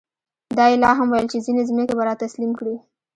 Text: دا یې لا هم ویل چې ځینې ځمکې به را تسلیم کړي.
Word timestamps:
دا 0.57 0.65
یې 0.71 0.77
لا 0.83 0.91
هم 0.99 1.07
ویل 1.09 1.27
چې 1.31 1.43
ځینې 1.45 1.63
ځمکې 1.69 1.93
به 1.97 2.03
را 2.07 2.13
تسلیم 2.23 2.51
کړي. 2.59 2.75